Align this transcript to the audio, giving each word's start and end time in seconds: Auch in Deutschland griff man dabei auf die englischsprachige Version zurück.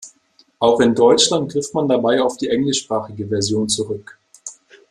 Auch 0.57 0.79
in 0.79 0.95
Deutschland 0.95 1.51
griff 1.51 1.71
man 1.73 1.87
dabei 1.87 2.19
auf 2.23 2.35
die 2.35 2.49
englischsprachige 2.49 3.27
Version 3.27 3.69
zurück. 3.69 4.17